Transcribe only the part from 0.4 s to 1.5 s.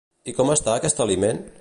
està aquest aliment?